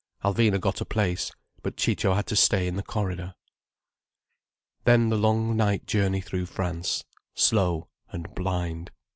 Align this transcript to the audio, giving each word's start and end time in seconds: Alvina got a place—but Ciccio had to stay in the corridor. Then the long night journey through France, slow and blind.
Alvina 0.25 0.59
got 0.59 0.81
a 0.81 0.85
place—but 0.85 1.77
Ciccio 1.77 2.15
had 2.15 2.25
to 2.25 2.35
stay 2.35 2.65
in 2.65 2.75
the 2.75 2.81
corridor. 2.81 3.35
Then 4.83 5.09
the 5.09 5.15
long 5.15 5.55
night 5.55 5.85
journey 5.85 6.21
through 6.21 6.47
France, 6.47 7.05
slow 7.35 7.87
and 8.11 8.33
blind. 8.33 8.89